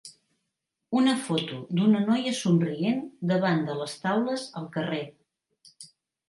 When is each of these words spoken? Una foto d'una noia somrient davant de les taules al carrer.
Una 1.01 1.11
foto 1.27 1.59
d'una 1.79 2.01
noia 2.05 2.33
somrient 2.37 3.03
davant 3.33 3.61
de 3.69 3.77
les 3.83 3.95
taules 4.07 4.49
al 4.63 4.67
carrer. 4.79 5.05